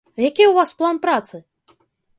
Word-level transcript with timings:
Які 0.27 0.43
ў 0.47 0.53
вас 0.61 0.73
план 0.81 0.95
працы? 1.07 1.45